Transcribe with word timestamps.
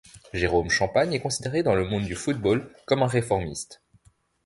Jérôme 0.33 0.71
Champagne 0.71 1.13
est 1.13 1.19
considéré 1.19 1.61
dans 1.61 1.75
le 1.75 1.87
monde 1.87 2.05
du 2.05 2.15
football 2.15 2.73
comme 2.87 3.03
un 3.03 3.07
réformiste. 3.07 3.83